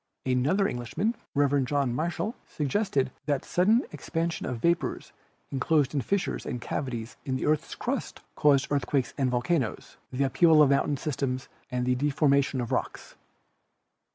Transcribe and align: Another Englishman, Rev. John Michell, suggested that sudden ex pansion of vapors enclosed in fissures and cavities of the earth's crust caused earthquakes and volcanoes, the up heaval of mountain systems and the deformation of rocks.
Another 0.25 0.67
Englishman, 0.67 1.15
Rev. 1.35 1.63
John 1.63 1.93
Michell, 1.95 2.33
suggested 2.47 3.11
that 3.27 3.45
sudden 3.45 3.83
ex 3.93 4.09
pansion 4.09 4.47
of 4.49 4.57
vapors 4.57 5.11
enclosed 5.51 5.93
in 5.93 6.01
fissures 6.01 6.43
and 6.43 6.59
cavities 6.59 7.17
of 7.27 7.35
the 7.37 7.45
earth's 7.45 7.75
crust 7.75 8.21
caused 8.33 8.71
earthquakes 8.71 9.13
and 9.15 9.29
volcanoes, 9.29 9.97
the 10.11 10.25
up 10.25 10.33
heaval 10.37 10.63
of 10.63 10.71
mountain 10.71 10.97
systems 10.97 11.49
and 11.69 11.85
the 11.85 11.93
deformation 11.93 12.61
of 12.61 12.71
rocks. 12.71 13.13